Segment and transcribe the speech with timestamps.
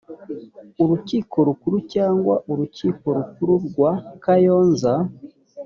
[0.83, 3.91] urukiko rukuru cyangwa urukiko rukuru rwa
[4.23, 4.93] kayonza